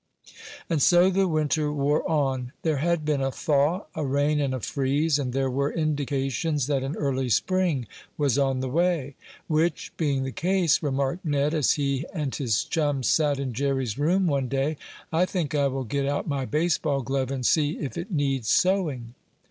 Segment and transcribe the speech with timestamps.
[0.67, 2.53] And so the winter wore on.
[2.63, 6.81] There had been a thaw, a rain and a freeze, and there were indications that
[6.81, 7.85] an early spring
[8.17, 9.13] was on the way.
[9.45, 14.25] "Which, being the case," remarked Ned, as he and his chums sat in Jerry's room
[14.25, 14.75] one day,
[15.13, 19.13] "I think I will get out my baseball glove, and see if it needs sewing."